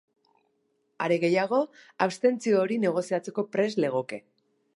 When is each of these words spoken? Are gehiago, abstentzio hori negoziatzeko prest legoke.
Are 1.05 1.17
gehiago, 1.23 1.59
abstentzio 2.07 2.59
hori 2.63 2.79
negoziatzeko 2.87 3.47
prest 3.57 3.83
legoke. 3.87 4.21